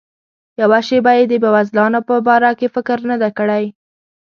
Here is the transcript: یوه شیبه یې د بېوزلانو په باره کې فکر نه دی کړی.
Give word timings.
یوه 0.61 0.79
شیبه 0.87 1.11
یې 1.17 1.23
د 1.29 1.33
بېوزلانو 1.43 1.99
په 2.07 2.15
باره 2.27 2.51
کې 2.59 2.67
فکر 2.75 2.97
نه 3.09 3.15
دی 3.21 3.29
کړی. 3.39 3.63